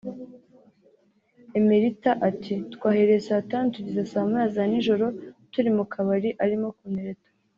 [1.57, 5.05] Emeritha ati” Twahereye saa tanu tugeza saa moya za nijoro
[5.51, 7.29] turi mu kabari arimo kuntereta